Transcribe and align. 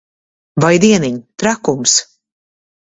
Vai 0.65 0.79
dieniņ! 0.87 1.21
Trakums. 1.45 1.97